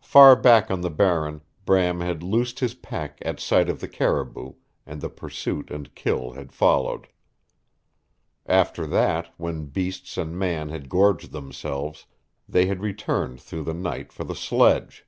[0.00, 4.54] Far back on the Barren Bram had loosed his pack at sight of the caribou,
[4.86, 7.06] and the pursuit and kill had followed.
[8.44, 12.06] After that, when beasts and man had gorged themselves,
[12.48, 15.06] they had returned through the night for the sledge.